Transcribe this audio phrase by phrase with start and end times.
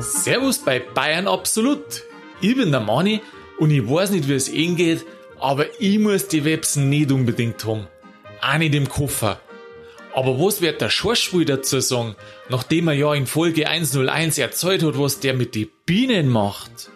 [0.00, 2.04] Servus bei Bayern Absolut.
[2.40, 3.20] Ich bin der Mani
[3.58, 5.04] und ich weiß nicht, wie es Ihnen geht,
[5.40, 7.88] aber ich muss die Websen nicht unbedingt haben.
[8.40, 9.40] Auch nicht im Koffer.
[10.14, 12.14] Aber was wird der Schorschwul dazu sagen,
[12.48, 16.90] nachdem er ja in Folge 101 erzählt hat, was der mit den Bienen macht?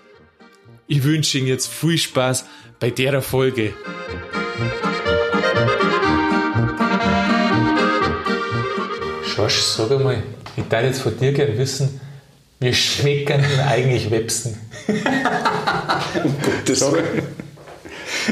[0.87, 2.47] Ich wünsche Ihnen jetzt viel Spaß
[2.79, 3.75] bei der Folge.
[9.49, 10.23] Schorsch, sag einmal,
[10.57, 12.01] ich darf jetzt von dir gerne wissen,
[12.61, 14.59] wie schmecken denn eigentlich Websen?
[16.67, 16.85] Das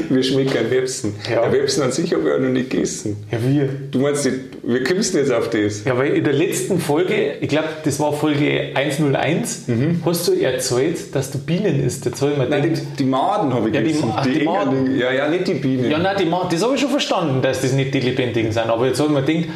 [0.09, 1.15] wir schmecken Websen.
[1.27, 1.43] Ja.
[1.43, 1.51] Ja.
[1.51, 3.17] Websen an sich habe ich auch noch nicht gegessen.
[3.31, 3.67] Ja, wie?
[3.89, 5.85] Du meinst, nicht, wie kommst jetzt auf das?
[5.85, 9.65] Ja, weil in der letzten Folge, ich glaube, das war Folge 101,
[10.05, 12.05] hast du erzählt, dass du Bienen isst.
[12.05, 14.13] Jetzt soll ich mir Nein, die, die Maden habe ich Ja, die gegessen.
[14.15, 14.81] Ach, die Engerlinge.
[14.81, 14.99] Maden.
[14.99, 15.89] Ja, ja, nicht die Bienen.
[15.89, 18.67] Ja, nein, die Ma das habe ich schon verstanden, dass das nicht die Lebendigen sind.
[18.67, 19.53] Aber jetzt habe ich mir gedacht,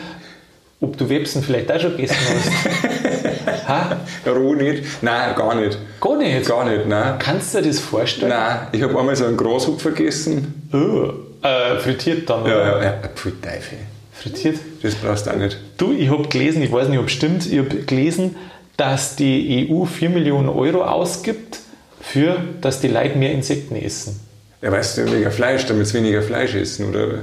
[0.81, 3.67] ob du Websen vielleicht auch schon gegessen hast.
[3.67, 3.97] ha?
[4.25, 4.83] Roh nicht.
[5.01, 5.77] Nein, gar nicht.
[6.01, 6.47] Gar nicht.
[6.47, 7.15] Gar nicht, nein.
[7.19, 8.29] Kannst du dir das vorstellen?
[8.29, 10.69] Nein, ich habe einmal so einen Grashupfer gegessen.
[10.73, 11.45] Oh.
[11.45, 12.83] Äh, frittiert dann, Ja, oder?
[12.83, 12.91] ja, ja.
[13.07, 13.77] Teufel.
[14.13, 14.59] Frittiert.
[14.83, 15.57] Das brauchst du auch nicht.
[15.77, 18.35] Du, ich habe gelesen, ich weiß nicht, ob es stimmt, ich habe gelesen,
[18.77, 21.59] dass die EU 4 Millionen Euro ausgibt,
[21.99, 24.19] für, dass die Leute mehr Insekten essen.
[24.61, 27.19] Ja, weißt du, weniger Fleisch, damit sie weniger Fleisch essen, oder?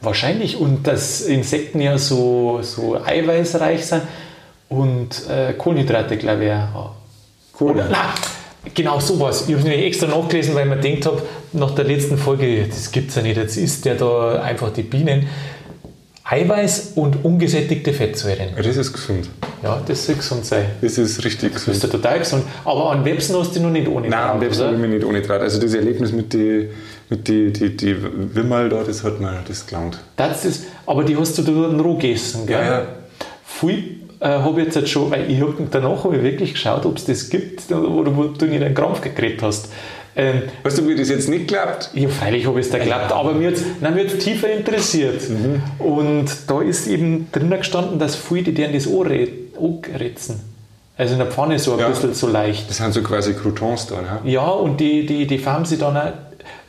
[0.00, 0.58] Wahrscheinlich.
[0.58, 4.02] Und dass Insekten ja so, so eiweißreich sind
[4.68, 6.92] und äh, Kohlenhydrate, glaube ich, auch.
[7.52, 7.74] Kohle.
[7.74, 8.08] Oder, nein,
[8.74, 9.42] genau sowas.
[9.42, 12.66] Ich habe es nämlich extra nachgelesen, weil ich mir gedacht habe, nach der letzten Folge,
[12.66, 15.28] das gibt es ja nicht, jetzt isst der da einfach die Bienen.
[16.26, 18.48] Eiweiß und ungesättigte Fettsäuren.
[18.56, 19.28] Das ist gesund.
[19.62, 20.64] Ja, das soll gesund sein.
[20.80, 21.76] Das ist richtig Das gesund.
[21.76, 22.44] ist ja total gesund.
[22.64, 24.66] Aber an Websen hast du noch nicht ohne Nein, am gehabt, Webs oder?
[24.68, 25.40] habe ich mich nicht ohne traut.
[25.42, 26.68] Also das Erlebnis mit die,
[27.10, 27.96] mit die, die, die
[28.34, 29.98] Wimmerl da, das hat mir das gelangt.
[30.16, 32.58] Das ist, aber die hast du da roh gegessen, gell?
[32.58, 32.86] Ja, ja.
[33.44, 36.86] Viel äh, habe ich jetzt halt schon, weil ich hab, danach habe ich wirklich geschaut,
[36.86, 39.68] ob es das gibt oder wo du nicht einen Krampf gekriegt hast.
[40.16, 41.90] Ähm, Weißt du, wie das jetzt nicht klappt?
[41.94, 43.50] ja, freilich habe ich es da geglaubt, aber mir
[43.94, 45.20] mir jetzt tiefer interessiert.
[45.78, 49.06] Und da ist eben drinnen gestanden, dass viele, die deren das Ohr
[49.98, 50.40] ritzen.
[50.96, 51.88] Also in der Pfanne so ein Ja.
[51.88, 52.70] bisschen so leicht.
[52.70, 54.20] Das sind so quasi Croutons da, ne?
[54.30, 56.12] Ja, und die, die, die farben sie dann auch,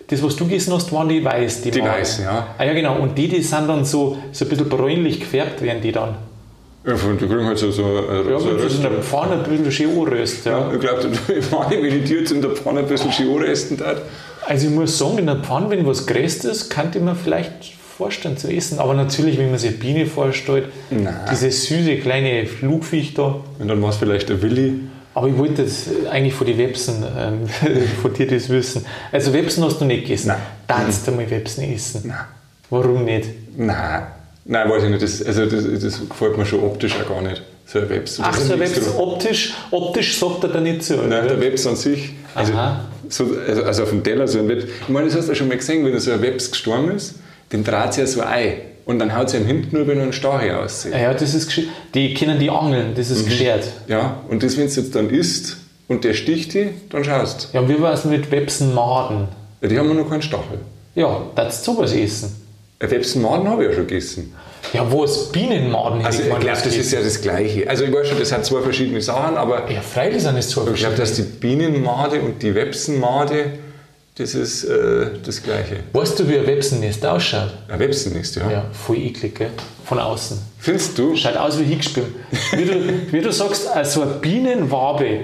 [0.08, 1.62] das, was du gegessen hast, waren die weiß.
[1.62, 2.48] Die, Die weiß, ja.
[2.58, 2.98] Ah ja, genau.
[2.98, 6.16] Und die, die sind dann so, so ein bisschen bräunlich gefärbt, werden die dann.
[6.88, 9.02] Ja, von- die kriegen halt so, so, äh, Ja, so der Röstung.
[9.02, 10.46] Pfanne ein bisschen anröst.
[10.46, 10.60] Ja.
[10.68, 11.04] Ja, ich glaube,
[11.70, 14.02] wenn ich jetzt in der Pfanne ein bisschen Schiore essen darf.
[14.46, 18.38] Also ich muss sagen, in der Pfanne, wenn was geröstet ist, könnte mir vielleicht vorstellen
[18.38, 18.78] zu essen.
[18.78, 21.16] Aber natürlich, wenn man sich eine Biene vorstellt, Nein.
[21.32, 23.38] dieses süße kleine Flugviech da.
[23.58, 24.82] Und dann war es vielleicht der Willi.
[25.16, 27.48] Aber ich wollte jetzt eigentlich von den Websen, ähm,
[28.02, 28.86] von dir das wissen.
[29.12, 30.28] Also Websen hast du nicht gegessen.
[30.28, 30.38] Nein.
[30.68, 32.02] Darfst du mal Websen essen?
[32.06, 32.18] Nein.
[32.70, 33.30] Warum nicht?
[33.58, 34.04] Nein.
[34.46, 35.02] Nein, weiß ich nicht.
[35.02, 37.42] Das, also das, das gefällt mir schon optisch auch gar nicht.
[37.66, 38.20] So ein Webs.
[38.22, 40.96] Ach, so ein Webs, optisch, optisch sagt er da nicht so.
[40.98, 41.22] Nein, oder?
[41.36, 42.12] der Webs an sich.
[42.36, 42.54] Also,
[43.10, 44.66] so, also, also auf dem Teller so ein Webs.
[44.66, 47.16] Ich meine, das hast du ja schon mal gesehen, wenn so ein Webs gestorben ist,
[47.52, 48.54] den dreht sie ja so ein.
[48.86, 50.86] Und dann haut sie ihm hinten über noch einen Stachel aus.
[50.92, 51.60] Ja, das ist
[51.96, 53.16] die können die angeln, das Mhm.
[53.16, 53.64] ist geschert.
[53.88, 55.58] Ja, und das, wenn es jetzt dann isst
[55.88, 59.28] und der sticht die, dann schaust Ja, und wie war es mit Websenmaden?
[59.62, 60.60] ja, Die haben ja noch keinen Stachel.
[60.94, 62.45] Ja, das ist sowas essen.
[62.80, 64.34] Ein Websenmaden habe ich ja schon gegessen.
[64.74, 67.70] Ja, wo es Bienenmaden Also ich glaube, das ist ja das Gleiche.
[67.70, 70.70] Also ich weiß schon, das hat zwei verschiedene Sachen, aber Ja, freilich sind es zwei
[70.72, 71.34] ich glaube, dass verschiedene.
[71.36, 73.52] die Bienenmade und die Websenmade,
[74.18, 75.78] das ist äh, das Gleiche.
[75.94, 77.52] Weißt du, wie ein Websennest ausschaut?
[77.70, 78.52] Ein Websennest, ja.
[78.52, 79.50] Ja, voll eklig, gell?
[79.86, 80.38] Von außen.
[80.60, 81.16] Findest du?
[81.16, 82.08] Schaut aus wie hingespielt.
[82.54, 82.74] Wie du,
[83.12, 85.20] wie du sagst, äh, so eine Bienenwabe,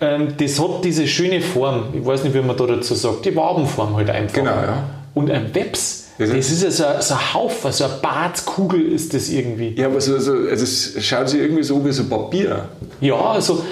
[0.00, 1.88] ähm, das hat diese schöne Form.
[1.92, 3.24] Ich weiß nicht, wie man da dazu sagt.
[3.26, 4.34] Die Wabenform halt einfach.
[4.34, 4.82] Genau, ja.
[5.14, 8.92] Und ein Webs, Das das ist- ja so, ein- so ein Haufen, so eine Bartkugel
[8.92, 9.74] ist das irgendwie.
[9.76, 12.68] Ja, aber so, so, also es schaut sich irgendwie so wie so Papier.
[13.00, 13.62] Ja, also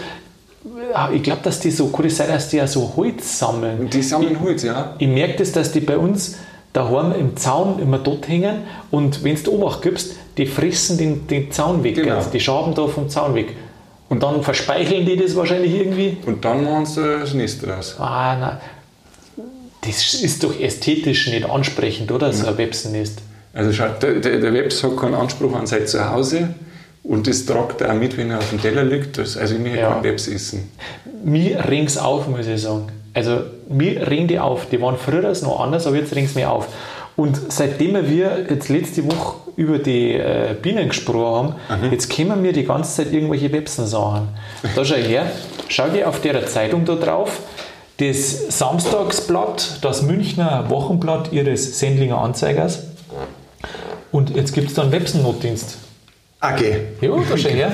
[1.13, 3.81] ich glaube, dass die so, kann es sein, dass die ja so Holz sammeln.
[3.81, 4.95] Und die sammeln Holz, ja.
[4.99, 6.37] Ich merke das, dass die bei uns
[6.73, 8.59] daheim im Zaun immer dort hängen
[8.91, 12.17] und wenn du Obacht gibst, die fressen den, den Zaun weg, Genau.
[12.17, 12.25] gell?
[12.33, 13.57] die schaben da vom Zaun weg.
[14.09, 16.19] Und dann verspeicheln die das wahrscheinlich irgendwie.
[16.27, 17.97] Und dann machen sie das Nest raus.
[17.99, 18.57] Ah, nein.
[19.87, 22.33] Das ist doch ästhetisch nicht ansprechend, oder?
[22.33, 23.19] So ein Websennest.
[23.55, 26.55] Also schaut, der, der, Webs hat keinen Anspruch an sein Zuhause
[27.03, 29.17] und das tragt er auch mit, wenn er auf dem Teller liegt.
[29.17, 29.93] Das, also ich möchte Ja.
[29.93, 30.71] keinen Webs essen.
[31.25, 32.89] Mir ring's auf, muss ich sagen.
[33.15, 34.69] Also mir ringen die auf.
[34.71, 36.69] Die waren früher noch anders, aber jetzt ring's mir auf.
[37.17, 42.53] Und seitdem wir jetzt letzte Woche über die äh, Bienen gesprochen haben, jetzt kommen mir
[42.53, 44.29] die ganze Zeit irgendwelche Websen-Sachen.
[44.75, 45.31] Da schau her,
[45.69, 47.41] schau dir auf der Zeitung da drauf,
[47.99, 52.85] das Samstagsblatt, das Münchner Wochenblatt ihres Sendlinger Anzeigers.
[54.13, 55.79] Und jetzt gibt es da einen Websen-Notdienst.
[56.41, 56.81] Okay.
[57.01, 57.73] Ja, da schau her.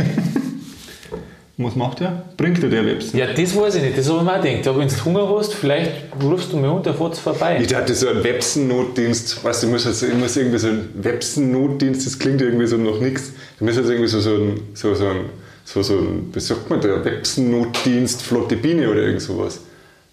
[1.59, 2.25] Was macht der?
[2.37, 3.19] Bringt dir der Websen?
[3.19, 4.67] Ja, das weiß ich nicht, das habe ich mir auch gedacht.
[4.69, 5.93] Aber wenn du Hunger hast, vielleicht
[6.23, 7.59] rufst du mir und der fährt vorbei.
[7.61, 12.07] Ich dachte, so ein Websen-Notdienst, weißt du, ich muss, ich muss irgendwie so ein Websen-Notdienst,
[12.07, 13.33] das klingt irgendwie so noch nichts.
[13.59, 15.27] Du musst jetzt irgendwie so, so ein, so, so ein,
[15.65, 19.61] so, so ein, wie sagt man, der Websen-Notdienst, Flotte Biene oder irgend sowas.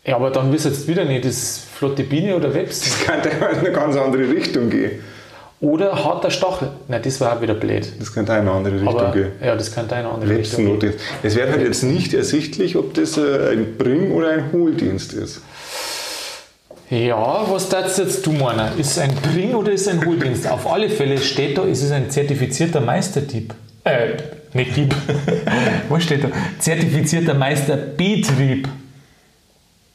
[0.09, 2.91] Ja, aber dann wisst ihr jetzt wieder nicht, das Flotte Biene oder Websen.
[2.91, 5.03] Das könnte in eine ganz andere Richtung gehen.
[5.61, 6.69] Oder harter Stachel.
[6.87, 7.87] Nein, das war auch wieder blöd.
[7.99, 9.27] Das könnte in eine andere Richtung Aber, gehen.
[9.39, 10.93] ja, das könnte in eine andere Richtung gehen.
[11.21, 15.41] Es wird halt jetzt nicht ersichtlich, ob das äh, ein Bring- oder ein Hohldienst ist.
[16.89, 18.79] Ja, was darfst jetzt du meinen?
[18.79, 20.49] Ist es ein Bring- oder ist es ein Hohldienst?
[20.49, 23.53] Auf alle Fälle steht da, ist es ein zertifizierter Meisterdieb.
[23.83, 24.13] Äh,
[24.53, 24.95] nicht Dieb.
[25.89, 26.29] was steht da?
[26.57, 28.67] Zertifizierter Meisterbetrieb.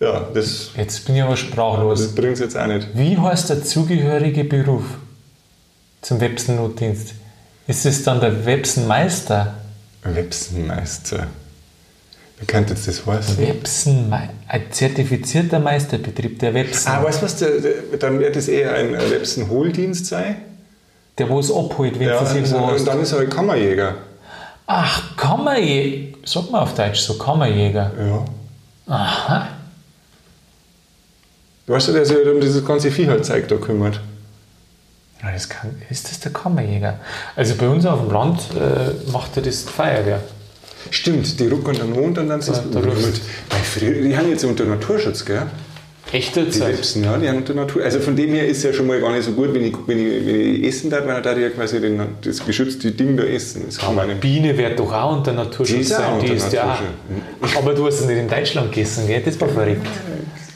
[0.05, 2.01] Ja, das, Jetzt bin ich aber sprachlos.
[2.01, 2.89] das bringt es jetzt auch nicht.
[2.95, 4.85] Wie heißt der zugehörige Beruf
[6.03, 7.15] zum Websen-Notdienst?
[7.67, 9.55] Ist es dann der Websenmeister?
[10.03, 11.27] Websenmeister.
[12.39, 13.39] Wie könnte jetzt das heißen?
[13.39, 14.35] Websenmeister.
[14.49, 16.89] Ein zertifizierter Meisterbetrieb der Websen.
[16.93, 17.37] Ah, weißt du was?
[17.37, 20.37] Der, der, dann wird es eher ein Websen-Hohldienst sein.
[21.17, 22.85] Der, wo es abholt, wenn Ja, es irgendwo und hast.
[22.87, 23.95] dann ist er ein Kammerjäger.
[24.67, 26.19] Ach, Kammerjäger.
[26.25, 27.93] Sag mal auf Deutsch so, Kammerjäger.
[27.99, 28.25] Ja.
[28.93, 29.49] Aha.
[31.67, 34.01] Weißt du, der sich halt um dieses ganze Viehhaltzeug da kümmert.
[35.23, 36.99] Ja, das kann, ist das der Kammerjäger?
[37.35, 40.21] Also bei uns auf dem Land äh, macht er das die Feuerwehr.
[40.91, 43.21] Stimmt, die rucken dann Mond und dann sind Ja, da sie.
[43.65, 45.47] Früher, die haben jetzt unter Naturschutz, gell?
[46.13, 46.75] Echte Die Zeit.
[46.75, 47.83] Websen, ja, die haben unter Natur.
[47.83, 49.75] Also von dem her ist es ja schon mal gar nicht so gut, wenn ich,
[49.87, 53.25] wenn ich, wenn ich essen darf, weil ich ja quasi den, das geschützte Ding da
[53.25, 53.63] essen.
[53.67, 54.21] Das kann man.
[54.21, 56.21] Biene wird doch auch unter Die Naturschutz auch sein.
[56.21, 57.57] Die ist ja auch.
[57.57, 59.23] Aber du hast es nicht in Deutschland gegessen, gell?
[59.25, 59.87] Das war verrückt.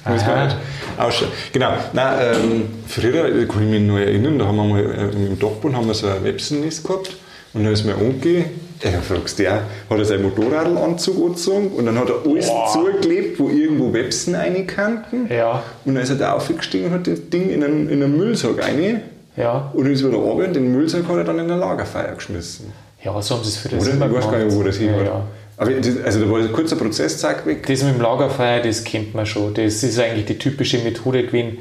[0.08, 0.56] Muss man nicht
[0.98, 1.30] ausschauen.
[1.52, 1.72] Genau.
[1.92, 5.76] Nein, ähm, früher kann ich mich noch erinnern, da haben wir mal äh, im Dachboden
[5.76, 7.16] haben wir so ein Websennest gehabt
[7.54, 8.46] und dann ist mir umgegangen,
[8.82, 12.68] ja, fragst ja, hat er seinen Motorradanzug angezogen und dann hat er alles Boah.
[12.72, 15.28] zugeklebt, wo irgendwo Websen rein kannten.
[15.32, 18.16] Ja, Und dann ist er da aufgestiegen und hat das Ding in einen, in einen
[18.16, 19.02] Müllsack rein
[19.36, 19.70] ja.
[19.72, 22.72] und dann ist wieder runter und den Müllsack hat er dann in ein Lagerfeuer geschmissen.
[23.02, 24.06] Ja, so haben sie es für das Oder?
[24.06, 25.04] Ich weiß gar nicht, wo das hin ja, war.
[25.04, 25.22] ja.
[25.58, 27.66] Aber das, also da war ein kurzer Prozess, zack, weg.
[27.66, 29.54] Das mit dem Lagerfeuer, das kennt man schon.
[29.54, 31.58] Das ist eigentlich die typische Methode gewesen.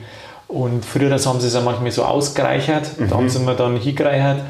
[0.47, 2.91] Und früher das haben sie es auch manchmal so ausgereichert.
[3.09, 4.41] Da haben sie mir dann hingereichert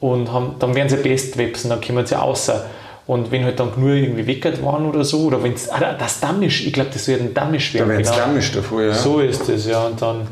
[0.00, 2.66] und haben, dann werden sie bestwebsen, dann kommen sie außer.
[3.06, 6.20] Und wenn halt dann nur irgendwie weckert waren oder so, oder wenn es, ah, das
[6.20, 7.88] Dammisch, ich glaube, das wird ein Dammisch Da werden.
[7.90, 8.26] wäre jetzt genau.
[8.26, 8.94] Dammisch davor, ja.
[8.94, 9.84] So ist es, ja.
[9.86, 10.28] Und dann,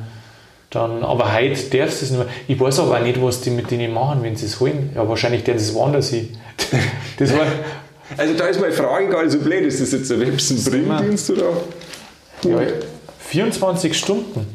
[0.71, 2.27] dann, aber heute darfst du es nicht mehr.
[2.47, 4.91] Ich weiß aber auch nicht, was die mit denen machen, wenn sie es holen.
[4.95, 6.29] Ja, wahrscheinlich werden sie es woanders hin.
[7.19, 7.45] Das war,
[8.17, 11.53] Also da ist meine Frage gar nicht so blöd, ist das jetzt ein Websen-Bringdienst oder?
[12.45, 12.61] ja,
[13.21, 14.47] 24 Stunden.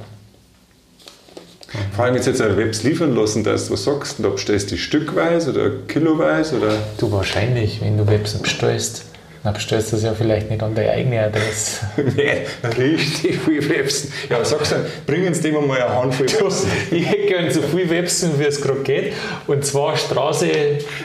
[1.95, 4.71] Vor allem jetzt jetzt ein Webs liefern lassen, dass du was sagst, und ob bestellst
[4.71, 6.73] du die stückweise oder kiloweise oder.
[6.97, 9.05] Du wahrscheinlich, wenn du Websen bestellst,
[9.43, 11.85] dann bestellst du es ja vielleicht nicht an deine eigene Adresse.
[12.15, 12.45] Nee,
[12.77, 14.11] richtig viel Websen.
[14.29, 14.75] Ja, sagst du,
[15.05, 16.69] bringen Sie dem mal eine Handvoll Websen.
[16.91, 19.13] Ich hätte gern so viel Websen, wie es gerade geht.
[19.47, 20.47] Und zwar Straße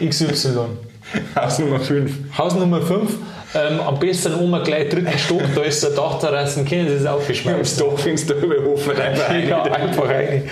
[0.04, 0.66] XY.
[1.36, 2.12] Haus Nummer 5.
[2.36, 3.10] Hausnummer 5.
[3.54, 7.16] Ähm, am besten oben gleich dritten Stock, da ist der Dachterrassen, können Sie das Am
[7.16, 7.64] aufgeschmissen.
[7.64, 9.40] Stock findest du über Hofen einfach rein.
[9.48, 10.48] Ja, einfach rein.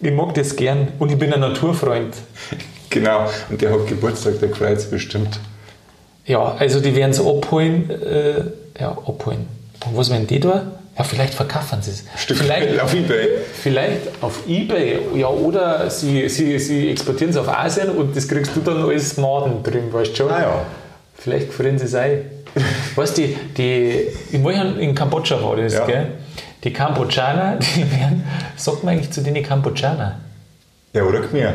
[0.00, 2.14] Ich mag das gern und ich bin ein Naturfreund.
[2.88, 5.38] Genau, und der hat Geburtstag, der freut sich bestimmt.
[6.24, 7.90] Ja, also die werden es abholen.
[7.90, 9.46] Äh, ja, abholen.
[9.84, 10.75] Und was werden die da?
[10.98, 12.04] Ja, vielleicht verkaufen sie es.
[12.16, 13.28] Stück Vielleicht, auf Ebay.
[13.62, 14.98] vielleicht auf Ebay.
[15.14, 19.16] Ja, oder sie, sie, sie exportieren es auf Asien und das kriegst du dann als
[19.18, 20.30] Maden drin, weißt du schon?
[20.30, 20.62] Ah ja.
[21.18, 22.20] Vielleicht frieren sie es ein.
[22.94, 25.84] Weißt du, die, die, in, welchem- in Kambodscha war das, Ja.
[25.84, 26.06] gell?
[26.64, 28.24] Die Kambodschaner, die werden,
[28.56, 30.16] sagt man eigentlich zu denen Kambodschaner?
[30.94, 31.54] Ja, oder Khmer.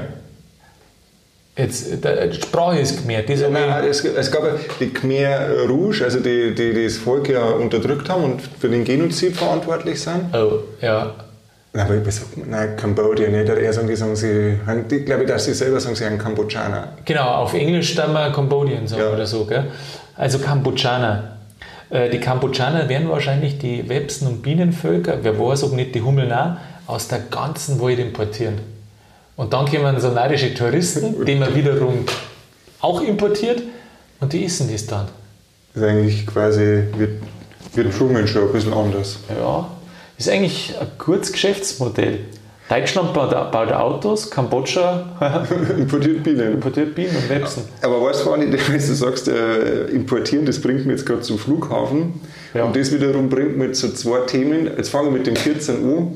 [1.58, 2.98] Jetzt, der, die Sprache ist.
[2.98, 6.84] Das hab ich- Nein, es, es gab ja die Khmer Rouge, also die, die, die
[6.86, 10.34] das Volk ja unterdrückt haben und für den Genozid verantwortlich sind.
[10.34, 11.12] oh, ja.
[11.74, 13.48] Nein, aber ich sag, nein, Kambodscha nicht.
[13.50, 14.58] Eher sagen die, sagen sie,
[14.92, 16.90] ich glaube, dass sie selber sagen, sie sind Kambodschaner.
[17.06, 19.14] Genau, auf Englisch dann mal Cambodian sagen Ja.
[19.14, 19.66] oder so, gell?
[20.18, 21.38] Also Kambodschaner.
[21.90, 26.32] Äh, Die Kambodschaner werden wahrscheinlich die Websen- und Bienenvölker, wer weiß, ob nicht die Hummeln
[26.34, 26.56] auch,
[26.88, 28.56] aus der ganzen Welt importieren.
[29.42, 32.06] Und dann kommen so nordische Touristen, die man wiederum
[32.80, 33.64] auch importiert
[34.20, 35.08] und die essen das dann.
[35.74, 37.24] Das ist eigentlich quasi, wird,
[37.74, 39.18] wird Truman schon ein bisschen anders.
[39.36, 39.68] Ja,
[40.16, 42.20] ist eigentlich ein gutes Geschäftsmodell.
[42.70, 45.08] Deutschland baut, baut Autos, Kambodscha
[45.76, 46.54] Importiert Bienen.
[46.54, 47.64] importiert Bienen und Websen.
[47.82, 52.22] Aber weißt du, wenn du sagst, äh, importieren, das bringt mich jetzt gerade zum Flughafen.
[52.54, 52.66] Ja.
[52.66, 54.70] Und das wiederum bringt mich zu zwei Themen.
[54.78, 56.16] Jetzt fange ich mit dem 14 an.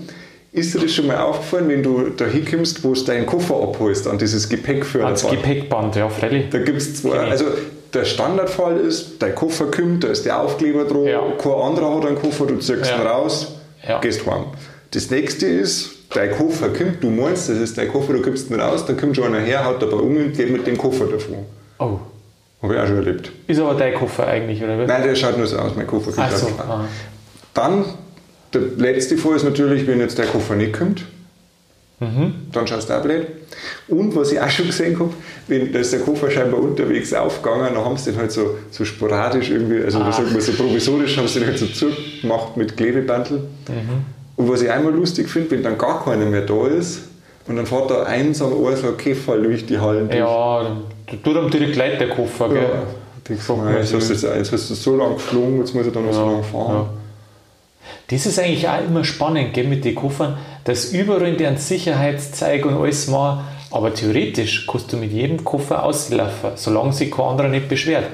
[0.56, 4.08] Ist dir das schon mal aufgefallen, wenn du da hinkommst, wo du deinen Koffer abholst,
[4.08, 5.06] an dieses Gepäckführer?
[5.08, 6.46] Ans Gepäckband, ja, freilich.
[6.50, 7.18] Da gibt es zwei.
[7.18, 7.46] Also
[7.94, 11.22] der Standardfall ist, dein Koffer kommt, da ist der Aufkleber drauf, Ja.
[11.38, 12.96] kein anderer hat einen Koffer, du ziehst Ja.
[13.02, 13.54] ihn raus,
[13.88, 14.00] Ja.
[14.00, 14.46] gehst heim.
[14.92, 18.60] Das nächste ist, dein Koffer kommt, du meinst, das ist dein Koffer, du gibst ihn
[18.60, 21.40] raus, dann kommt schon einer her, haut dabei um und geht mit dem Koffer davon.
[21.80, 22.00] Oh.
[22.62, 23.32] Habe ich auch schon erlebt.
[23.48, 24.88] Ist aber dein Koffer eigentlich, oder was?
[24.88, 26.56] Nein, der schaut nur so aus, mein Koffer kommt Ach so, raus.
[26.60, 26.86] aha.
[27.54, 27.86] Dann,
[28.56, 31.04] der letzte Fall ist natürlich, wenn jetzt der Koffer nicht kommt.
[32.00, 33.26] Dann schaust du auch blöd.
[33.88, 35.12] Und was ich auch schon gesehen habe,
[35.48, 38.84] wenn da ist der Koffer scheinbar unterwegs aufgegangen, dann haben sie den halt so, so
[38.84, 40.12] sporadisch irgendwie, also da Ah.
[40.12, 43.44] sagt man so provisorisch, haben sie den halt so zugemacht mit Klebebandel.
[44.36, 47.04] Und was ich einmal lustig finde, wenn dann gar keiner mehr da ist
[47.48, 50.20] und dann fährt da einsam ein so ein Käfer durch die Hallen durch.
[50.20, 52.58] Ja, dann tut ihm direkt leid, der Koffer, gell?
[52.58, 52.84] Ja.
[53.24, 53.34] Du,
[53.64, 56.14] nein, jetzt hast du jetzt, hast du so lange geflogen, jetzt muss ich dann noch
[56.14, 56.74] so lange fahren.
[56.76, 56.90] ja.
[58.08, 62.76] Das ist eigentlich auch immer spannend gell, mit den Koffern, dass überall deren Sicherheitszeig und
[62.76, 63.46] alles war.
[63.72, 68.06] Aber theoretisch kannst du mit jedem Koffer auslaufen, solange sich kein anderer nicht beschwert.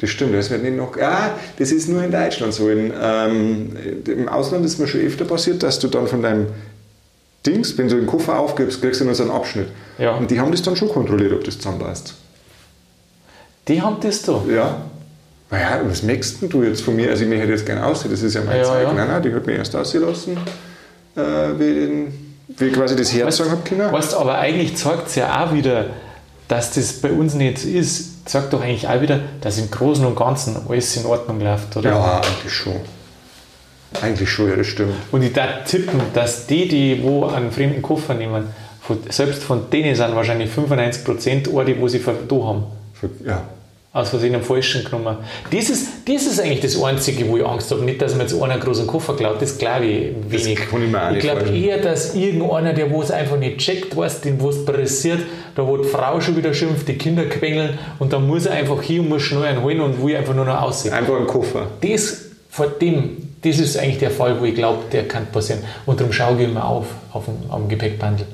[0.00, 0.96] Das stimmt, das wird nicht noch.
[0.96, 2.68] Ah, das ist nur in Deutschland so.
[2.68, 6.46] In, ähm, Im Ausland ist mir schon öfter passiert, dass du dann von deinem
[7.46, 9.68] Dings, wenn du den Koffer aufgibst, kriegst du nur so einen Abschnitt.
[9.98, 10.16] Ja.
[10.16, 12.14] Und die haben das dann schon kontrolliert, ob das zusammenpasst.
[13.68, 14.42] Die haben das da.
[14.50, 14.82] Ja.
[15.50, 17.08] Naja, was merkst denn du jetzt von mir?
[17.10, 18.82] Also, ich hätte jetzt gerne aussehen, das ist ja mein Ja, Zeug.
[18.82, 18.92] ja.
[18.92, 20.36] Nein, nein, die hat mich erst aussehen lassen,
[21.16, 21.20] äh,
[21.58, 23.90] wie, den, wie quasi das Herz sagen hab können.
[23.90, 25.86] Weißt, aber eigentlich zeigt es ja auch wieder,
[26.48, 28.28] dass das bei uns nicht so ist.
[28.28, 31.90] Sagt doch eigentlich auch wieder, dass im Großen und Ganzen alles in Ordnung läuft, oder?
[31.90, 32.76] Ja, eigentlich schon.
[34.02, 34.92] Eigentlich schon, ja, das stimmt.
[35.12, 38.44] Und ich darf tippen, dass die, die wo einen fremden Koffer nehmen,
[38.82, 42.64] von, selbst von denen sind wahrscheinlich 95% Orte, wo sie da haben.
[43.24, 43.44] Ja.
[43.90, 45.16] Aus Versehen einen falschen genommen.
[45.50, 47.82] Das ist, das ist eigentlich das Einzige, wo ich Angst habe.
[47.82, 50.56] Nicht, dass mir jetzt einer einen großen Koffer klaut, das glaube ich wenig.
[50.56, 53.96] kann ich mir auch nicht glaube eher, dass irgendeiner, der wo es einfach nicht checkt,
[53.96, 55.20] weiß, den wo es pressiert,
[55.54, 58.82] da wo die Frau schon wieder schimpft, die Kinder quengeln und dann muss er einfach
[58.82, 60.92] hier und muss schnell einen holen und will einfach nur noch aussehen.
[60.92, 61.68] Einfach ein Koffer.
[61.80, 65.60] Das, vor dem, das ist eigentlich der Fall, wo ich glaube, der kann passieren.
[65.86, 68.26] Und darum schaue ich immer auf, auf dem, am Gepäckbandel.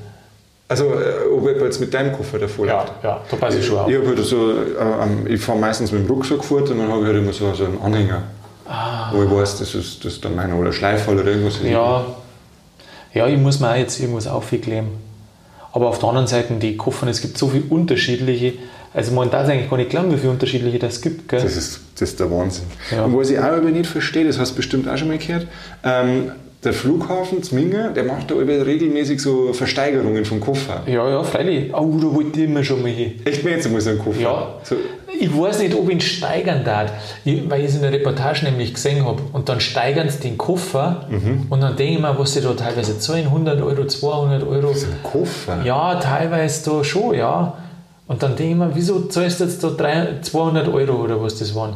[0.67, 3.77] Also, äh, ob jemand jetzt mit deinem Koffer davor Ja, ja, da passe ich schon
[3.77, 3.89] auf.
[3.89, 7.01] Ich, hab halt so, äh, ich fahre meistens mit dem Rucksack fort und dann habe
[7.01, 8.23] ich halt immer so, so einen Anhänger.
[9.11, 11.59] Wo ich weiß, das ist, das ist dann meiner oder Schleifhall oder irgendwas.
[11.63, 11.67] Ah.
[11.67, 12.05] Ja,
[13.13, 14.89] ja, ich muss mir auch jetzt irgendwas aufkleben.
[15.71, 18.53] Aber auf der anderen Seite, die Koffer, es gibt so viele unterschiedliche.
[18.93, 21.27] Also man darf eigentlich gar nicht glauben, wie viele unterschiedliche das gibt.
[21.27, 21.41] Gell?
[21.41, 22.65] Das ist, das ist der Wahnsinn.
[22.91, 23.03] Ja.
[23.03, 25.47] Und was ich auch aber nicht verstehe, das hast du bestimmt auch schon mal gehört,
[25.83, 26.31] ähm,
[26.65, 30.81] der Flughafen Zminger, der macht da regelmäßig so Versteigerungen vom Koffer.
[30.87, 31.73] ja, ja, freilich.
[31.73, 33.13] Oh, da wollte ich immer schon mal hin.
[33.25, 34.19] Echt mir jetzt einmal so einen Koffer?
[34.21, 34.47] Ja.
[34.63, 34.75] So,
[35.17, 36.91] Ich weiß nicht, ob ich ihn steigern darf,
[37.23, 39.21] ich- weil ich es in der Reportage nämlich gesehen habe.
[39.31, 41.07] Und dann steigern sie den Koffer
[41.49, 44.69] und dann denke ich mir, was sie da teilweise zahlen, 100 Euro, 200 Euro.
[44.71, 45.63] ein Koffer?
[45.63, 47.53] Ja, teilweise da schon, ja.
[48.07, 51.39] Und dann denke ich mir, wieso zahlst du jetzt da drei- 200 Euro oder was
[51.39, 51.75] das waren?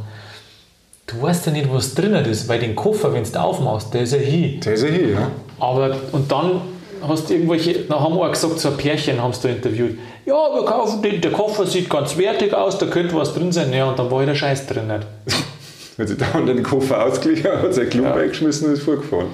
[1.10, 4.14] Du weißt ja nicht, was drin ist, weil den Koffer, wenn du aufmachst, der ist
[4.14, 4.60] ja hin.
[4.60, 5.32] Der ist ja hier, ja.
[5.60, 6.62] Aber, und dann
[7.08, 9.98] hast du irgendwelche, dann haben auch gesagt, so ein Pärchen haben sie da interviewt.
[10.26, 13.74] Ja, wir kaufen den, der Koffer sieht ganz wertig aus, da könnte was drin sein.
[13.74, 15.08] Ja, und dann war ja der Scheiß drin nicht.
[15.98, 18.18] Wenn sie da den Koffer ausgeglichen hat, sein Klub Ja.
[18.18, 19.28] weggeschmissen und ist vorgefahren.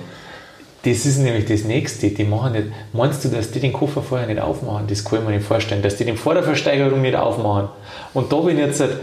[0.84, 2.10] Das ist nämlich das Nächste.
[2.10, 2.68] Die machen nicht.
[2.94, 4.86] Meinst du, dass die den Koffer vorher nicht aufmachen?
[4.88, 5.82] Das kann ich mir nicht vorstellen.
[5.82, 7.70] Dass die den vor der Versteigerung nicht aufmachen.
[8.14, 8.98] Und da bin jetzt halt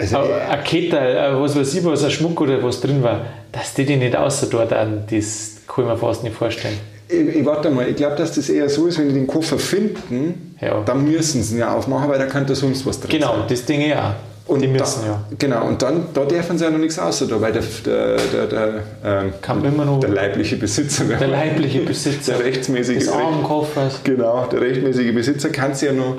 [0.00, 3.20] Also, ein ein Kette, ein was weiß ich, was ein Schmuck oder was drin war,
[3.52, 6.78] dass die den nicht außer dort an, das kann ich mir fast nicht vorstellen.
[7.08, 9.58] ich, ich warte mal, ich glaube, dass das eher so ist, wenn die den Koffer
[9.58, 10.82] finden, Ja.
[10.84, 13.42] dann müssen sie ihn ja aufmachen, weil da könnte sonst was drin Genau, sein.
[13.48, 14.14] das Ding ja.
[14.46, 15.22] Und die müssen da, ja.
[15.38, 18.46] Genau, und dann, da dürfen sie ja noch nichts außer da, weil der, der, der,
[18.46, 18.68] der,
[19.04, 24.00] ähm, Kann immer noch der leibliche Besitzer, der leibliche Besitzer der rechtsmäßige des Armenkoffers.
[24.02, 26.16] Genau, der rechtmäßige Besitzer kann sie ja noch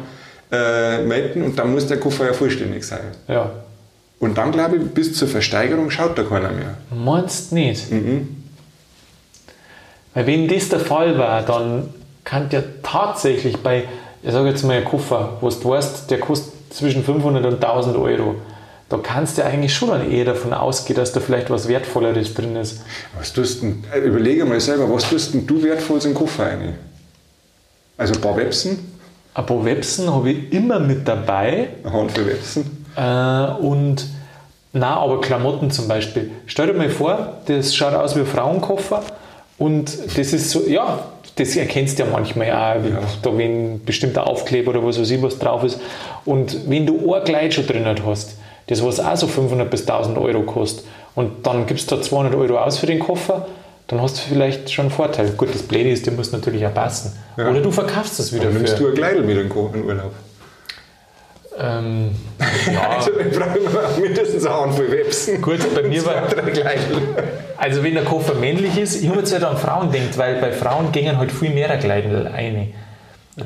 [0.50, 3.02] äh, melden und dann muss der Koffer ja vollständig sein.
[3.28, 3.50] Ja.
[4.22, 6.78] Und dann glaube ich, bis zur Versteigerung schaut da keiner mehr.
[6.92, 7.92] Meinst nicht?
[7.92, 8.44] Mhm.
[10.14, 11.90] Weil wenn das der Fall war, dann
[12.24, 13.86] kann der tatsächlich bei,
[14.22, 17.98] ich sage jetzt mal ein Koffer, wo du weißt, der kostet zwischen 500 und 1000
[17.98, 18.36] Euro,
[18.90, 22.56] da kannst du eigentlich schon dann eher davon ausgehen, dass da vielleicht was Wertvolleres drin
[22.56, 22.82] ist.
[23.18, 26.46] Was tust denn, äh, überlege mal selber, was tust denn du wertvolles in den Koffer
[26.46, 26.76] rein?
[27.98, 28.92] Also ein paar Websen,
[29.34, 32.81] Ein paar Websen habe ich immer mit dabei eine Handvoll Websen.
[32.96, 34.06] Äh, und
[34.74, 36.32] na, aber Klamotten zum Beispiel.
[36.48, 39.02] Stell dir mal vor, das schaut aus wie ein Frauenkoffer
[39.58, 41.00] und das ist so, ja,
[41.36, 45.40] das erkennst du ja manchmal auch, da wenn bestimmter Aufkleber oder was weiß ich was
[45.40, 45.80] drauf ist.
[46.26, 50.18] Und wenn du ein Kleid schon drin hast, das was auch so 500 bis 1000
[50.18, 53.48] Euro kostet und dann gibst du da 200 Euro aus für den Koffer,
[53.88, 55.30] dann hast du vielleicht schon einen Vorteil.
[55.32, 57.12] Gut, das Blöde ist, der muss natürlich auch passen.
[57.36, 60.14] Oder du verkaufst es wieder Dann nimmst du ein Kleidel mit in den Urlaub.
[61.64, 62.10] Ähm,
[62.74, 65.42] ja, Also ich brauche immer mindestens eine Handvoll Websen.
[65.42, 66.24] gut, bei mir war.
[67.58, 70.52] Also wenn der Koffer männlich ist, ich habe jetzt halt an Frauen denkt, weil bei
[70.52, 72.74] Frauen gehen halt viel mehr Kleidel ein.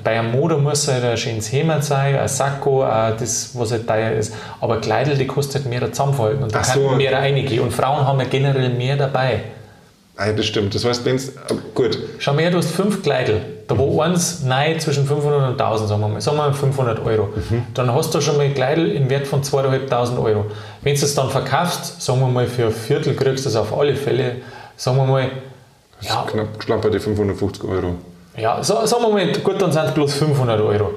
[0.03, 4.11] Bei einem Mode muss halt ein schönes Hemd sein, ein Sakko, das, was halt teuer
[4.11, 4.33] ist.
[4.59, 6.87] Aber Kleidel, die kostet halt mehr zusammenhalten und da Ach so.
[6.87, 7.61] kann mehr reingehen.
[7.61, 9.41] Und Frauen haben ja generell mehr dabei.
[10.17, 10.73] Ah, ja, das stimmt.
[10.73, 13.41] Das heißt, wenn's, aber gut, Schau mal her, du hast fünf Kleidel.
[13.67, 16.21] Da wo eins nein zwischen 500 und 1000, sagen wir mal.
[16.21, 17.29] Sagen wir mal 500 Euro.
[17.73, 20.45] Dann hast du schon mal Kleidel im Wert von 2500 Euro.
[20.81, 23.75] Wenn du es dann verkaufst, sagen wir mal für ein Viertel kriegst du es auf
[23.77, 24.37] alle Fälle,
[24.77, 25.31] sagen wir mal,
[26.01, 27.95] ja, knapp schlamperte 550 Euro.
[28.37, 30.91] ja so, sagen wir mal, gut, dann sind es bloß 500 Euro.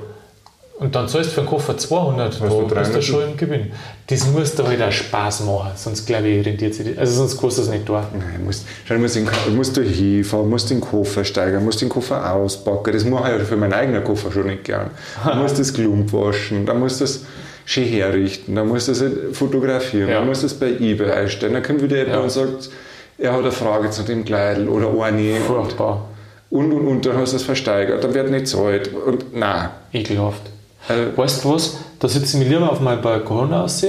[0.79, 3.03] Und dann zahlst du für einen Koffer 200, da bist du 300?
[3.05, 3.73] schon im Gewinn.
[4.07, 6.99] Das muss dir halt auch Spaß machen, sonst glaube ich, rentiert sich das.
[6.99, 8.07] Also sonst kostet es nicht da.
[8.17, 11.89] Nein, musst, schau, du musst, den, musst du hinfahren, musst den Koffer steigern, musst den
[11.89, 12.93] Koffer auspacken.
[12.93, 14.91] Das mache ich ja für meinen eigenen Koffer schon nicht gern.
[15.25, 17.25] Dann musst du das Klump waschen, dann musst du das
[17.65, 20.19] schön herrichten, dann musst du das halt fotografieren, Ja.
[20.21, 21.55] dann musst du das bei eBay einstellen.
[21.55, 22.21] Dann kommt wieder jemand Ja.
[22.23, 22.71] und sagt,
[23.19, 25.41] er hat eine Frage zu dem Kleidel oder eine.
[25.41, 26.05] Furchtbar.
[26.51, 28.91] Und, und, und, dann hast du es versteigert, dann wird nicht gezahlt.
[28.95, 29.71] Und nein.
[29.93, 30.43] Ekelhaft.
[30.89, 31.79] Äh, Weißt du was?
[31.99, 33.85] Da sitze ich mir lieber auf meinem Balkon raus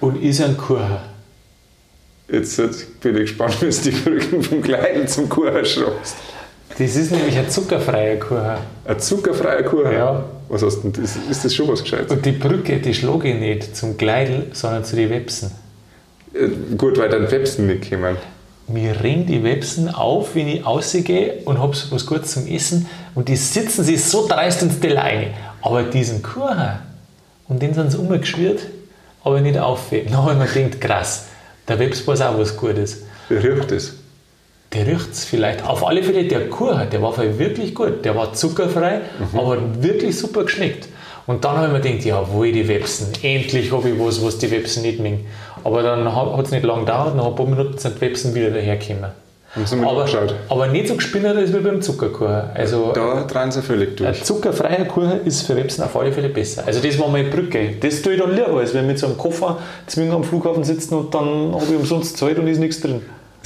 [0.00, 0.98] und esse einen Kuchen.
[2.30, 6.16] Jetzt, jetzt bin ich gespannt, was die Brücken vom Kleidel zum Kuchen schraubst.
[6.78, 8.56] Das ist nämlich ein zuckerfreier Kuchen.
[8.84, 9.92] Ein zuckerfreier Kuchen?
[9.92, 10.24] Ja.
[10.48, 11.04] Was hast du denn?
[11.04, 12.10] Ist, ist das schon was Gescheites?
[12.12, 15.50] Und die Brücke, die schlage ich nicht zum Kleidel, sondern zu den Websen.
[16.32, 18.16] Äh, Gut, weil dann Websen nicht kommen.
[18.68, 22.86] Mir ringen die Websen auf, wenn ich rausgehe und habe was Gutes zum Essen
[23.16, 25.34] und die sitzen sich so dreist ins rein.
[25.62, 26.78] Aber diesen Kuchen,
[27.48, 28.60] um den sind sie umgeschwirrt,
[29.24, 30.08] aber nicht auffällt.
[30.08, 31.26] Dann habe ich mir gedacht, krass,
[31.68, 33.02] der Webs weiß auch was Gutes.
[33.30, 33.94] Riecht es?
[34.72, 35.64] Der riecht es vielleicht.
[35.64, 38.04] Auf alle Fälle, der Kuchen, der war wirklich gut.
[38.04, 39.00] Der war zuckerfrei,
[39.34, 40.88] aber wirklich super geschmeckt.
[41.26, 43.12] Und dann habe ich mir gedacht, jawohl, die Websen.
[43.22, 45.26] Endlich habe ich was, was die Websen nicht mögen.
[45.62, 48.50] Aber dann hat es nicht lange gedauert, nach ein paar Minuten sind die Websen wieder
[48.50, 49.10] dahergekommen.
[49.82, 50.06] Aber,
[50.48, 52.42] aber nicht so gespinnert als wie beim Zuckerkuchen.
[52.54, 54.22] Also Da drehen sie völlig ein durch.
[54.22, 56.62] zuckerfreier Kuchen ist für Websen auf alle Fälle besser.
[56.66, 57.74] Also das war meine Brücke.
[57.80, 60.62] Das tue ich dann lieber, als wenn wir mit so einem Koffer zwingend am Flughafen
[60.62, 63.02] sitzen und dann habe ich umsonst Zeit und ist nichts drin.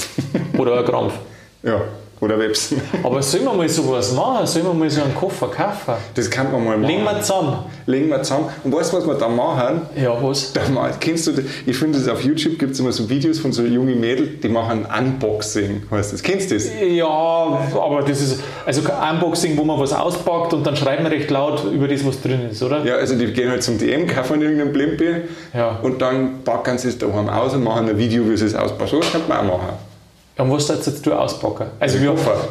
[0.59, 1.15] Oder ein Krampf.
[1.63, 1.81] Ja,
[2.25, 2.81] oder Websen.
[3.03, 4.47] Aber sollen wir mal sowas machen?
[4.47, 5.95] Sollen wir mal so einen Koffer kaufen?
[6.15, 6.89] Das kann man mal machen.
[6.91, 7.59] Legen wir zusammen.
[7.87, 8.47] Legen wir zusammen.
[8.65, 9.83] Und weißt du, was wir da machen?
[9.97, 10.53] Ja, was?
[10.53, 11.33] Da mal, kennst du,
[11.67, 14.49] ich finde das auf YouTube gibt es immer so Videos von so jungen Mädels, die
[14.49, 16.23] machen Unboxing, heißt das.
[16.23, 16.69] Kennst du das?
[16.87, 21.31] Ja, aber das ist also Unboxing, wo man was auspackt und dann schreibt man recht
[21.31, 22.85] laut über das, was drin ist, oder?
[22.85, 25.79] Ja, also die gehen halt zum DM, kaufen irgendeinen Blimpi Ja.
[25.83, 28.91] und dann packen sie es daheim aus und machen ein Video, wie sie es auspacken.
[28.91, 29.94] So könnte man auch machen.
[30.37, 31.67] Und was sollst jetzt du auspacken?
[31.79, 32.49] Also Den Koffer.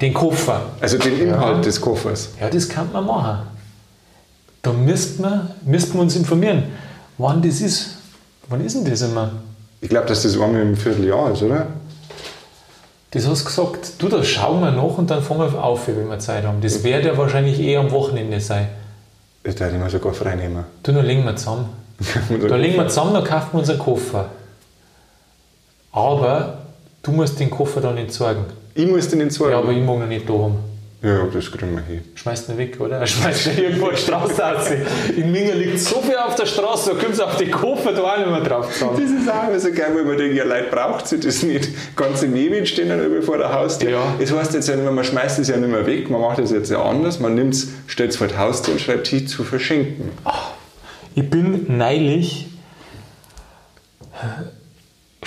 [0.00, 0.62] Den Koffer.
[0.80, 2.30] Also den Inhalt des Koffers.
[2.40, 3.38] Ja, das kann man machen.
[4.62, 6.64] Da müssten wir, müssten wir uns informieren,
[7.18, 7.98] wann das ist.
[8.48, 9.30] Wann ist denn das immer?
[9.80, 11.66] Ich glaube, dass das einmal im Vierteljahr ist, oder?
[13.10, 16.08] Das hast du gesagt, du, das schauen wir nach und dann fangen wir auf, wenn
[16.08, 16.60] wir Zeit haben.
[16.60, 18.68] Das wird ja wahrscheinlich eher am Wochenende sein.
[19.44, 20.64] Das hätte ich mir sogar frei nehmen.
[20.82, 21.68] Du, dann legen wir zusammen.
[22.48, 24.30] Da legen wir zusammen, dann kaufen wir uns einen Koffer.
[25.92, 26.63] Aber
[27.04, 28.44] du musst den Koffer dann entsorgen.
[28.74, 29.52] Ich muss den entsorgen.
[29.52, 30.58] Ja, aber ich mag ihn nicht da haben.
[31.02, 32.00] Ja, das kriegen wir hin.
[32.14, 33.06] Schmeißt ihn weg, oder?
[33.06, 34.70] Schmeißt ihn irgendwo die Straße aus.
[35.14, 38.02] In Minga liegt so viel auf der Straße, da kommst du auf die Koffer da
[38.02, 38.98] auch nicht mehr drauf zusammen.
[39.02, 41.68] Das ist auch immer so geil, weil man denkt, ja, Leute braucht sie das nicht.
[41.94, 43.90] Ganze Mewit stehen dann über vor der Haustür.
[43.90, 44.14] Ja.
[44.18, 46.38] Das heißt jetzt ja nicht mehr, man schmeißt es ja nicht mehr weg, man macht
[46.38, 47.20] das jetzt ja anders.
[47.20, 50.08] Man nimmt es, stellt es vor die Haustür und schreibt hier zu verschenken.
[51.14, 52.46] Ich bin neulich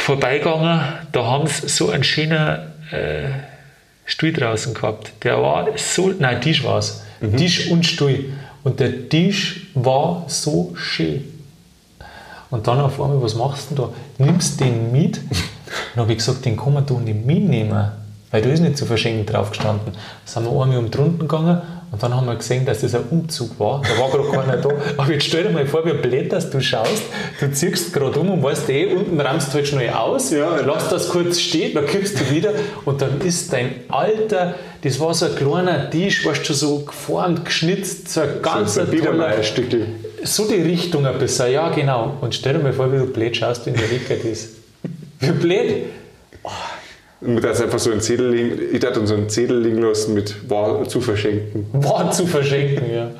[0.07, 0.79] vorbeigegangen,
[1.11, 2.59] da haben sie so einen schönen
[2.91, 3.27] äh,
[4.05, 5.11] Stuhl draußen gehabt.
[5.23, 7.03] Der war so, nein, Tisch war es.
[7.35, 8.23] Tisch und Stuhl.
[8.63, 11.25] Und der Tisch war so schön.
[12.49, 13.85] Und dann auf einmal, was machst du denn
[14.17, 14.25] da?
[14.25, 15.19] Nimmst den mit?
[15.93, 17.91] Dann habe ich gesagt, den kann man da nicht mitnehmen,
[18.31, 19.91] weil da ist nicht zu verschenken drauf gestanden.
[19.91, 23.03] Da sind wir einmal um drunten gegangen und dann haben wir gesehen, dass das ein
[23.09, 23.81] Umzug war.
[23.81, 24.69] Da war gerade keiner da.
[24.97, 27.03] Aber jetzt stell dir mal vor, wie blöd, dass du schaust,
[27.39, 30.57] du ziehst gerade um und weißt eh, unten rammst du halt schnell aus, Ja.
[30.65, 32.51] lass das kurz stehen, dann kippst du wieder
[32.85, 37.45] und dann ist dein alter, das war so ein kleiner Tisch, weißt du, so geformt,
[37.45, 39.87] geschnitzt, so ein ganz so ein toller, Biedermeierstückel.
[40.23, 42.17] so die Richtung ein bisschen, ja genau.
[42.21, 44.49] Und stell dir mal vor, wie du blöd schaust, wenn der Rickert ist.
[45.19, 45.85] Wie blöd?
[47.21, 49.81] Und da ist einfach so ein Zettel liegen, ich dachte uns so einen Zettel liegen
[49.81, 51.65] lassen mit war zu verschenken.
[51.73, 53.11] War zu verschenken, ja.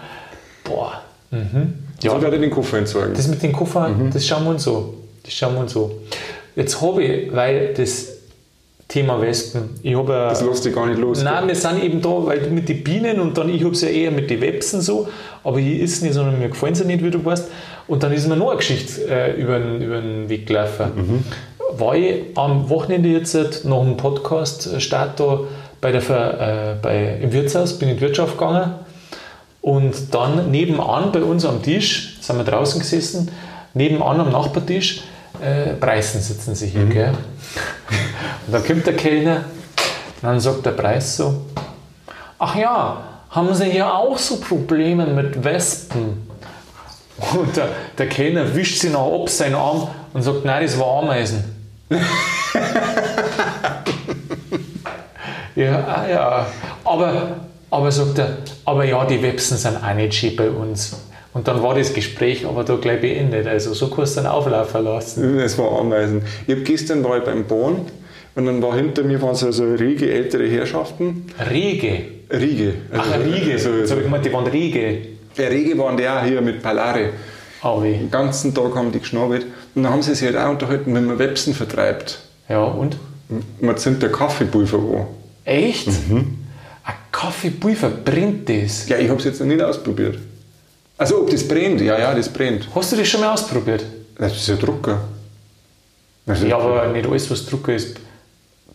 [0.63, 1.01] Boah.
[1.31, 1.73] Mhm.
[2.01, 2.11] Ja.
[2.11, 3.13] So werde ich den Koffer entsorgen.
[3.15, 4.93] das mit den Koffer, das schauen wir uns so.
[5.23, 5.99] Das schauen wir uns so.
[6.55, 8.17] Jetzt habe ich, weil das
[8.87, 9.71] Thema Wespen.
[9.83, 10.29] Ich habe ja.
[10.29, 11.21] Das lässt dich gar nicht los.
[11.21, 13.89] Nein, wir sind eben da, weil mit den Bienen und dann, ich habe es ja
[13.89, 15.09] eher mit den Websen so,
[15.43, 17.49] aber hier ist nicht, sondern mir gefallen sie nicht, wie du weißt.
[17.87, 20.91] Und dann ist mir noch eine Geschichte äh, über, den, über den Weg gelaufen.
[20.95, 21.23] Mhm.
[21.79, 23.35] War ich am Wochenende jetzt
[23.65, 25.39] nach dem Podcast-Start da
[25.81, 28.73] bei der, äh, bei, im Wirtshaus, bin in die Wirtschaft gegangen
[29.61, 33.29] und dann nebenan bei uns am Tisch, sind wir draußen gesessen,
[33.73, 35.01] nebenan am Nachbartisch,
[35.41, 37.11] äh, Preisen sitzen sie hier, gell?
[38.47, 41.41] Und dann kommt der Kellner und dann sagt der Preis so,
[42.39, 46.27] ach ja, haben Sie hier auch so Probleme mit Wespen?
[47.33, 51.03] Und der, der Kellner wischt sich noch ab seinen Arm und sagt, nein, das war
[51.03, 51.56] Ameisen.
[55.55, 56.47] ja, ah, ja.
[56.83, 57.37] Aber,
[57.69, 60.95] aber sagt er, aber ja, die Websen sind auch nicht schön bei uns.
[61.33, 63.47] Und dann war das Gespräch aber da gleich beendet.
[63.47, 65.39] Also so kannst du dann auflaufen lassen.
[65.39, 66.23] Es war Ameisen.
[66.47, 67.85] Ich habe gestern war ich beim Bahn
[68.35, 71.27] und dann war hinter mir waren so, so riege ältere Herrschaften.
[71.49, 72.01] Riege.
[72.31, 72.73] Riege.
[72.91, 73.59] Ach, eine Riege.
[73.59, 74.97] So, Jetzt so, habe ich gemeint, die waren Riege.
[75.37, 77.09] der Riege waren der hier mit Palare.
[77.63, 77.81] Oh.
[77.81, 79.45] Den ganzen Tag haben die geschnabelt.
[79.75, 82.19] Und dann haben sie sich halt auch unterhalten, wenn man Websen vertreibt.
[82.49, 82.97] Ja, und?
[83.59, 85.07] Man zündet der Kaffeepulver an.
[85.43, 85.87] Echt?
[85.87, 86.37] Ein
[87.11, 88.87] Kaffeepulver brennt das?
[88.87, 90.19] Ja, ich habe es jetzt noch nicht ausprobiert.
[90.97, 91.81] Also, ob das brennt?
[91.81, 92.67] Ja, ja, das brennt.
[92.73, 93.83] Hast du das schon mal ausprobiert?
[94.17, 94.99] Das ist ja Drucker.
[96.25, 97.97] Also, Ja, aber nicht alles, was Drucker ist,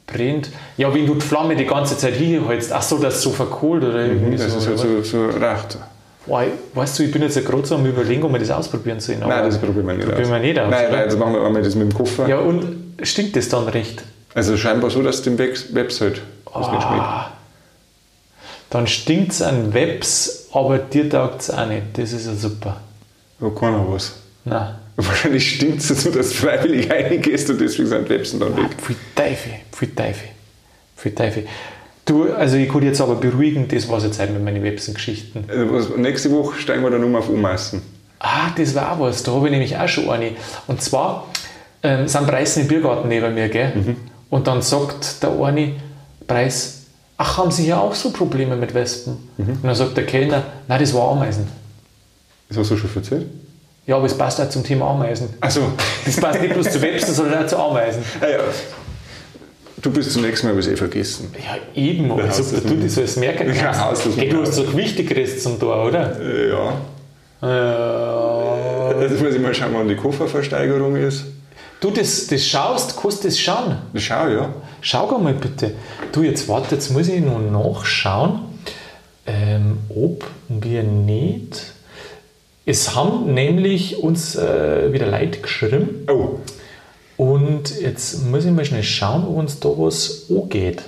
[0.07, 0.51] brennt.
[0.77, 3.31] Ja, wenn du die Flamme die ganze Zeit hier hältst, ach so, dass es so
[3.31, 4.59] verkohlt oder irgendwie das so.
[4.59, 5.79] ist halt so, so recht.
[6.27, 9.01] Boah, weißt du, ich bin jetzt ja gerade so am überlegen, ob wir das ausprobieren
[9.01, 9.21] sollen.
[9.21, 10.31] Nein, das probieren wir nicht Probieren aus.
[10.31, 12.29] wir nicht aus, Nein, nein, jetzt machen wir einmal das mit dem Koffer.
[12.29, 14.03] Ja, und stinkt das dann recht?
[14.35, 17.03] Also scheinbar so, dass es dem Webs halt was nicht schmeckt.
[17.03, 17.33] Ah,
[18.71, 21.83] dann stinkt es an Webs, aber dir taugt es auch nicht.
[21.95, 22.81] Das ist ja super.
[23.41, 24.15] Da keiner was.
[24.45, 24.77] Nein.
[24.97, 28.71] Wahrscheinlich stinkt es so, dass du freiwillig reingehst und deswegen sind Websen dann weg.
[28.81, 30.29] Viel Teufel, viel Teufel,
[30.97, 31.47] viel Teufel.
[32.05, 35.45] Du, also ich kann jetzt aber beruhigen, das war jetzt halt mit meinen Websen-Geschichten.
[35.49, 37.81] Also was, nächste Woche steigen wir dann um auf Ummaßen.
[38.19, 39.23] Ah, das war auch was.
[39.23, 40.33] Da habe ich nämlich auch schon eine.
[40.67, 41.29] Und zwar
[41.83, 43.97] ähm, sind Preisen im Biergarten neben mir, gell?
[44.31, 45.75] Und dann sagt der eine
[46.27, 46.83] Preis,
[47.19, 49.17] ach, haben Sie hier auch so Probleme mit Wespen?
[49.37, 51.47] Und dann sagt der Kellner, nein, das war Ameisen.
[52.49, 53.27] Das hast du schon erzählt?
[53.87, 55.29] Ja, aber es passt auch zum Thema Ameisen.
[55.41, 55.73] Achso.
[56.05, 58.03] Das passt nicht bloß zu Websen, sondern auch zu Ameisen.
[58.21, 58.39] Ah, ja.
[59.83, 61.35] Du bist zum nächsten Mal was eh vergessen.
[61.37, 62.11] Ja, eben.
[62.13, 63.81] Aber hast super, das du das alles merken Ja, kannst.
[63.81, 66.17] hast das hey, du hast doch Wichtigeres zum Tor, oder?
[67.43, 67.43] Ja.
[67.43, 71.25] Äh, Jetzt muss ich mal schauen, wann die Kofferversteigerung ist.
[71.81, 73.77] du das, das schaust, kannst das schauen.
[73.97, 74.55] Schau, ja.
[74.81, 75.73] Schau mal bitte.
[76.13, 78.41] Du, jetzt warte, jetzt muss ich noch nachschauen,
[79.27, 81.61] ähm, ob wir nicht.
[82.65, 86.39] Es haben nämlich uns äh, wieder Leute geschrieben Oh,
[87.63, 90.83] und jetzt muss ich mal schnell schauen, ob uns da was angeht.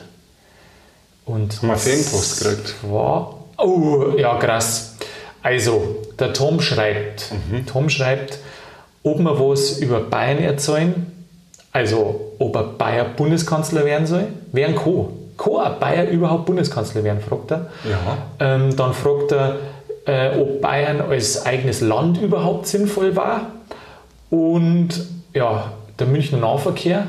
[1.24, 2.74] Und Haben wir Fanpost gekriegt?
[2.82, 4.96] War, oh, ja, krass.
[5.42, 7.30] Also, der Tom schreibt,
[7.70, 8.38] Tom schreibt,
[9.02, 11.06] ob wir was über Bayern erzählen,
[11.72, 15.06] also ob er Bayer Bundeskanzler werden soll, werden kann.
[15.36, 17.70] Kann ein Bayer überhaupt Bundeskanzler werden, fragt er.
[17.88, 18.18] Ja.
[18.40, 19.58] Ähm, dann fragt er,
[20.06, 23.52] äh, ob Bayern als eigenes Land überhaupt sinnvoll war.
[24.30, 24.90] Und
[25.34, 27.06] ja, der Münchner Nahverkehr,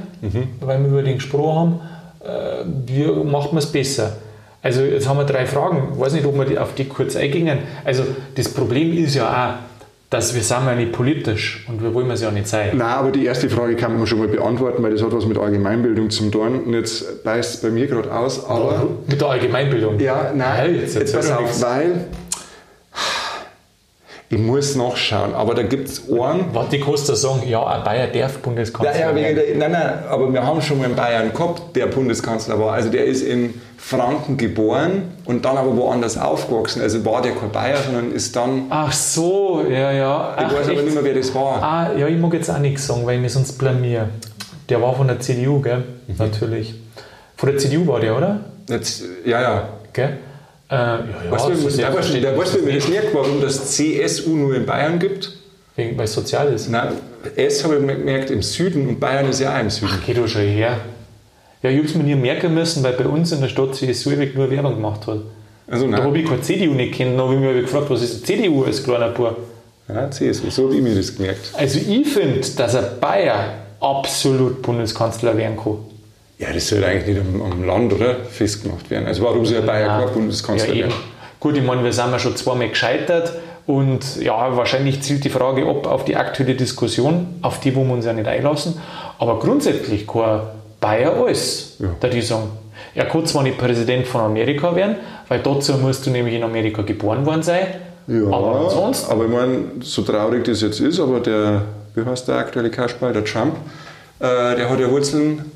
[0.62, 1.80] weil wir über den gesprochen haben,
[2.24, 4.18] äh, wie macht man es besser?
[4.62, 5.90] Also jetzt haben wir drei Fragen.
[5.94, 7.60] Ich weiß nicht, ob wir auf die kurz eingingen.
[7.84, 9.76] Also das Problem ist ja auch,
[10.10, 12.72] dass wir sind ja nicht politisch und wir wollen es ja nicht sein.
[12.74, 15.38] Nein, aber die erste Frage kann man schon mal beantworten, weil das hat was mit
[15.38, 16.64] Allgemeinbildung zum tun.
[16.66, 18.88] Und jetzt beißt es bei mir gerade aus, aber.
[19.08, 20.00] Mit der Allgemeinbildung.
[20.00, 22.06] Ja, nein, Nein, jetzt, jetzt pass auf, weil.
[24.28, 26.46] Ich muss nachschauen, aber da gibt es einen.
[26.54, 29.60] Warte, die kostet sagen, ja, ein Bayer darf Bundeskanzler Ja, ja, werden.
[29.60, 32.74] nein, nein, aber wir haben schon mal einen Bayern gehabt, der Bundeskanzler war.
[32.74, 36.82] Also der ist in Franken geboren und dann aber woanders aufgewachsen.
[36.82, 38.64] Also war der kein Bayer, sondern ist dann.
[38.72, 40.36] Ach so, ja, ja.
[40.40, 40.84] Ich Ach, weiß aber echt?
[40.86, 41.62] nicht mehr, wer das war.
[41.62, 44.10] Ah, ja, ich mag jetzt auch nichts sagen, weil ich mich sonst blamier.
[44.70, 45.84] Der war von der CDU, gell?
[46.08, 46.16] Mhm.
[46.18, 46.74] Natürlich.
[47.38, 48.40] Von der CDU war der, oder?
[48.68, 49.70] Jetzt, ja, ja.
[49.94, 50.18] Gell?
[50.70, 52.88] Äh, ja, ja, Weißt du, so der weiß, selbstverständlich der weiß ist das mir das
[52.88, 53.04] nicht.
[53.14, 55.32] warum das CSU nur in Bayern gibt.
[55.76, 56.70] Wegen, weil es sozial ist.
[56.70, 56.94] Nein,
[57.36, 59.92] S habe ich gemerkt im Süden und Bayern ist ja auch im Süden.
[60.06, 60.78] Geh du schon her.
[61.62, 64.12] Ja, ich habe es mir nie merken müssen, weil bei uns in der Stadt CSU
[64.12, 65.20] wirklich nur Werbung gemacht hat.
[65.68, 68.26] Also Da habe ich keine CDU nicht kennt, dann habe ich mich gefragt, was ist
[68.26, 69.36] CDU als kleiner Bub?
[69.88, 71.52] ja, CSU, so habe ich mir das gemerkt.
[71.54, 75.78] Also ich finde, dass ein Bayer absolut Bundeskanzler werden kann.
[76.38, 78.16] Ja, das sollte eigentlich nicht am, am Land, oder?
[78.30, 79.08] Festgemacht werden.
[79.08, 80.06] Also warum soll ein Bayer Nein.
[80.06, 80.94] kein Bundeskanzler ja, werden?
[81.40, 83.34] Gut, ich meine, wir sind ja schon zweimal gescheitert
[83.68, 87.94] und ja, wahrscheinlich zielt die Frage ab auf die aktuelle Diskussion, auf die wo wir
[87.94, 88.80] uns ja nicht einlassen.
[89.20, 90.40] Aber grundsätzlich kann ein
[90.82, 91.88] Bayer alles, Ja.
[92.00, 92.50] da die sagen.
[92.94, 94.98] Er kann zwar nicht Präsident von Amerika werden,
[95.30, 97.68] weil dazu musst du nämlich in Amerika geboren worden sein.
[98.08, 101.64] Ja, Aber ansonsten, aber ich meine, so traurig das jetzt ist, aber der,
[101.96, 103.56] wie heißt der aktuelle Kasperl, der Trump,
[104.20, 105.52] äh, der hat ja Wurzeln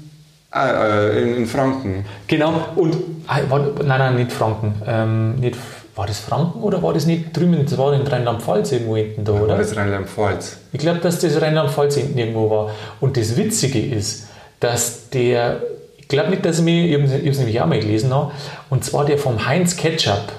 [0.53, 2.05] äh, in, in Franken.
[2.27, 2.53] genau.
[2.75, 4.81] Und, ah, war, nein, nein, nicht Franken.
[4.85, 5.57] Ähm, nicht,
[5.95, 7.65] war das Franken oder war das nicht drüben?
[7.65, 9.49] Das war in Rheinland-Pfalz irgendwo hinten da, oder?
[9.49, 10.57] War das Rheinland-Pfalz?
[10.71, 12.71] Ich glaube, dass das Rheinland-Pfalz hinten irgendwo war.
[13.01, 14.27] Und das Witzige ist,
[14.61, 15.61] dass der,
[15.97, 18.31] ich glaube nicht, dass ich mir, ich habe es nämlich auch mal gelesen, noch,
[18.69, 20.31] und zwar der vom Heinz Ketchup,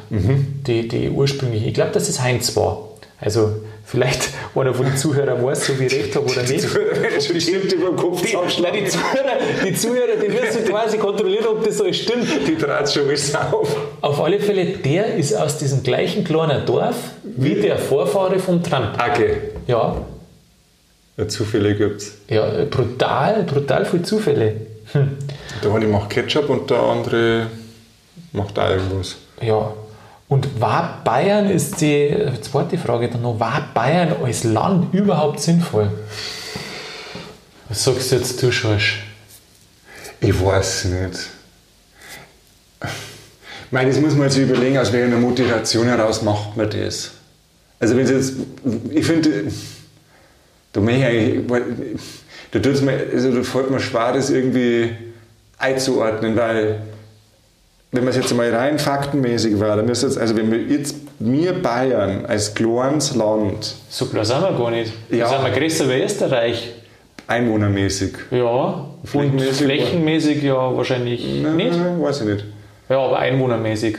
[0.66, 2.88] die, die ursprüngliche, ich glaube, dass es Heinz war.
[3.20, 3.52] Also
[3.84, 6.66] vielleicht einer von den Zuhörern weiß, so wie ich recht habe oder nicht.
[7.32, 11.64] Bestimmt über den Kopf Die, nein, die, Zuhörer, die Zuhörer, die müssen quasi kontrollieren, ob
[11.64, 12.26] das so stimmt.
[12.46, 13.76] Die dreht schon alles auf.
[14.00, 18.94] Auf alle Fälle, der ist aus diesem gleichen kleinen Dorf wie der Vorfahre von Trump.
[18.94, 19.36] Okay.
[19.66, 19.96] Ja,
[21.16, 22.12] Ja, Zufälle gibt's.
[22.28, 24.54] ja, brutal, brutal viele Zufälle.
[24.92, 25.18] Hm.
[25.62, 27.46] Der eine macht Ketchup und der andere
[28.32, 29.16] macht auch irgendwas.
[29.42, 29.72] Ja.
[30.30, 35.90] Und war Bayern, ist die zweite Frage dann noch, war Bayern als Land überhaupt sinnvoll?
[37.68, 39.02] Was sagst du jetzt, du Schorsch?
[40.20, 41.18] Ich weiß nicht.
[42.80, 47.10] Ich meine, das muss man jetzt überlegen, aus welcher Motivation heraus macht man das.
[47.80, 48.34] Also wenn es jetzt,
[48.90, 49.50] ich finde,
[50.72, 51.40] da ich
[52.52, 54.96] da mir, also da fällt mir schwer, das irgendwie
[55.58, 56.82] einzuordnen, weil
[57.92, 60.94] wenn man es jetzt mal rein faktenmäßig war, dann ist jetzt, also wenn wir jetzt,
[61.18, 64.92] wir Bayern als kleines Land, So klar sind wir gar nicht.
[65.10, 65.18] Ja.
[65.18, 65.28] Ja.
[65.28, 66.74] Sind wir größer wie Österreich?
[67.26, 68.86] einwohnermäßig, Ja.
[69.02, 71.42] Und Flächenmäßig flächenmäßig ja wahrscheinlich nicht.
[71.42, 72.44] Nein, weiß ich nicht.
[72.88, 73.98] Ja, aber einwohnermäßig.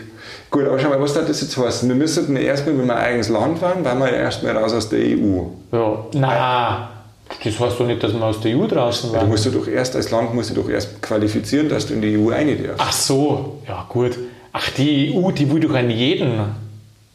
[0.49, 1.87] Gut, aber schau mal, was das jetzt heißen?
[1.87, 4.99] Wir müssten erstmal, wenn wir ein eigenes Land waren, waren wir erstmal raus aus der
[4.99, 5.43] EU.
[5.71, 6.05] Ja.
[6.13, 6.89] Na,
[7.43, 9.27] das heißt doch nicht, dass wir aus der EU draußen Du waren.
[9.29, 12.17] musst du doch erst als Land musst du doch erst qualifizieren, dass du in die
[12.17, 12.79] EU rein darfst.
[12.79, 14.17] Ach so, ja gut.
[14.53, 16.39] Ach, die EU, die will doch an jeden.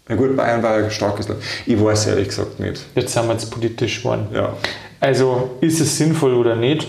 [0.08, 1.40] Na gut, Bayern war ein starkes Land.
[1.66, 2.80] Ich weiß ehrlich gesagt nicht.
[2.94, 4.28] Jetzt sind wir jetzt politisch geworden.
[4.32, 4.52] Ja.
[5.00, 6.86] Also, ist es sinnvoll oder nicht?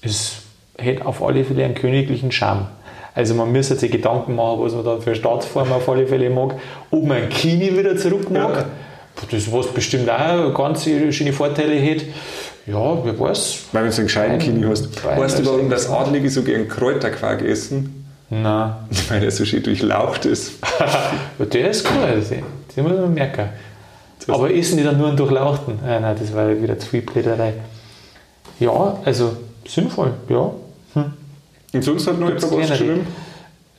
[0.00, 0.36] Es
[0.78, 2.66] hätte auf alle Fälle einen königlichen Charme.
[3.14, 6.54] Also, man müsste sich Gedanken machen, was man da für Staatsform auf alle Fälle mag.
[6.90, 8.64] Ob man ein Kini wieder zurück mag, Ja.
[9.30, 12.06] Das was bestimmt auch ganz schöne Vorteile hätte.
[12.66, 13.64] Ja, wer weiß.
[13.72, 15.04] Weil wenn du einen gescheiten Kini hast.
[15.04, 18.06] Weißt du, warum das Adlige so gern Kräuterquark essen?
[18.30, 18.74] Nein.
[19.08, 20.54] Weil er so schön durchlaucht ist.
[21.38, 22.22] Der ist cool,
[22.76, 23.48] den muss man merken.
[24.28, 25.80] Aber essen die dann nur einen durchlauchten?
[25.84, 27.54] Ah, nein, das war wieder zu viel Pläderei.
[28.60, 30.52] Ja, also sinnvoll, ja.
[31.72, 32.94] Und sonst hat noch Gibt's jemand was kleinere?
[32.94, 33.06] geschrieben?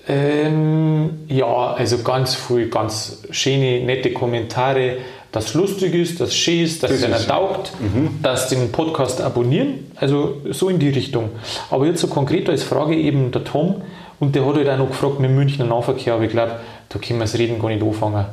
[0.08, 4.98] Ähm, ja, also ganz viel, ganz schöne, nette Kommentare,
[5.34, 7.74] dass lustig ist, dass schön ist, dass Das es einer ist- taugt,
[8.22, 11.32] dass den Podcast abonnieren, also so in die Richtung.
[11.70, 13.82] Aber jetzt so konkret als Frage eben der Tom
[14.22, 16.54] und der hat halt auch noch gefragt mit dem Münchner Nahverkehr, aber ich glaube,
[16.88, 18.26] da können wir das Reden gar nicht anfangen.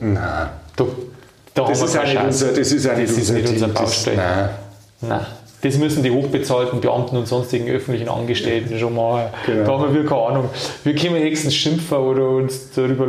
[0.00, 0.48] Nein.
[0.76, 0.84] Da,
[1.54, 3.74] da Das ist, unser, das ist auch nicht Das ist unser nicht unser Ding.
[3.74, 4.16] Das- Baustelle.
[4.16, 4.48] Nein.
[5.02, 5.26] Nein,
[5.64, 9.28] das müssen die hochbezahlten Beamten und sonstigen öffentlichen Angestellten schon machen.
[9.46, 9.64] Genau.
[9.64, 10.50] Da haben wir keine Ahnung.
[10.84, 13.06] Wir können höchstens schimpfen oder uns darüber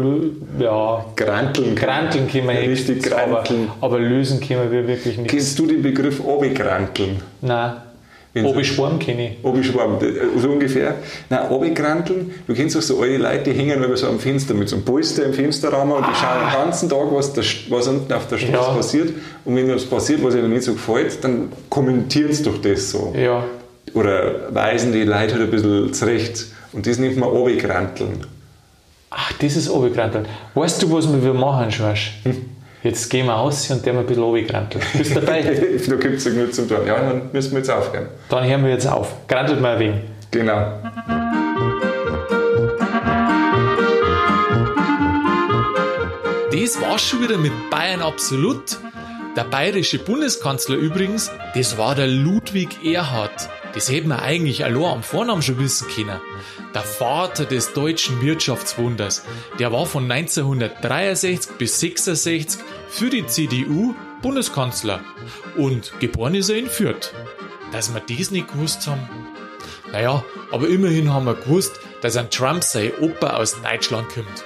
[0.58, 1.76] ja, Granteln.
[1.76, 3.70] granteln können wir höchstens, Richtig granteln.
[3.82, 5.30] aber, aber lösen können wir wirklich nicht.
[5.30, 7.22] Kennst du den Begriff Obigranteln?
[7.42, 7.74] Nein,
[8.36, 9.44] Wenn ob sie- ich Schwarm kenne ich.
[9.46, 9.98] Obischwarm,
[10.38, 10.96] so ungefähr.
[11.30, 14.68] Nein, Obigranteln, du kennst doch so alte Leute, die hängen über so am Fenster mit
[14.68, 18.12] so einem Polster im Fensterrahmen und die schauen den ganzen Tag, was, da, was unten
[18.12, 18.68] auf der Straße Ah.
[18.72, 18.76] Ja.
[18.76, 19.14] passiert.
[19.46, 23.14] Und wenn was passiert, was ihnen nicht so gefällt, dann kommentieren sie doch das so.
[23.18, 23.44] Ja,
[23.94, 26.48] Oder weisen die Leute halt ein bisschen zurecht.
[26.74, 28.26] Und das nennt man Obigranteln.
[29.12, 30.26] ach, das ist Obigranteln.
[30.56, 32.20] Weißt du, was wir machen, Schorsch?
[32.86, 34.84] Jetzt gehen wir aus und der ein bisschen Obigranteln.
[34.96, 35.42] Bist du dabei?
[35.88, 36.86] da gibt es genug zum tun.
[36.86, 38.10] Ja, dann müssen wir jetzt aufhören.
[38.30, 39.28] Dann hören wir jetzt auf.
[39.28, 40.02] Grantelt mal ein wenig.
[40.30, 40.84] Genau.
[46.52, 48.78] Das war's schon wieder mit Bayern Absolut.
[49.36, 53.50] Der bayerische Bundeskanzler übrigens, das war der Ludwig Erhard.
[53.74, 56.22] Das hätten wir eigentlich allein am Vornamen schon wissen können.
[56.74, 59.24] Der Vater des deutschen Wirtschaftswunders.
[59.60, 62.62] Der war von 1963 bis 66
[62.96, 65.02] für die CDU Bundeskanzler.
[65.58, 67.12] Und geboren ist er in Fürth.
[67.74, 69.10] Dass wir das nicht gewusst haben.
[69.92, 74.46] Naja, aber immerhin haben wir gewusst, dass ein Trump sein Opa aus Deutschland kommt.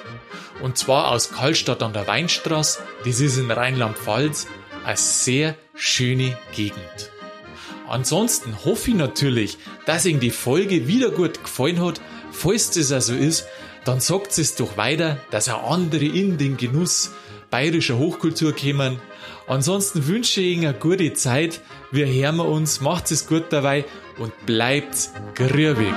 [0.63, 4.47] Und zwar aus Karlstadt an der Weinstraße, das ist in Rheinland-Pfalz,
[4.83, 7.11] eine sehr schöne Gegend.
[7.87, 12.01] Ansonsten hoffe ich natürlich, dass Ihnen die Folge wieder gut gefallen hat.
[12.31, 13.45] Falls das also ist,
[13.85, 17.11] dann sagt es doch weiter, dass auch andere in den Genuss
[17.49, 18.99] bayerischer Hochkultur kommen.
[19.47, 21.61] Ansonsten wünsche ich Ihnen eine gute Zeit.
[21.91, 23.85] Wir hören uns, macht es gut dabei
[24.17, 25.93] und bleibt grübig.